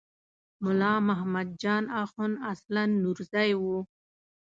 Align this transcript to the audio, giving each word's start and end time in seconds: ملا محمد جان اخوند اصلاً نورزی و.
ملا 0.63 0.93
محمد 1.07 1.47
جان 1.61 1.83
اخوند 2.03 2.35
اصلاً 2.51 2.83
نورزی 3.03 3.51
و. 3.59 3.63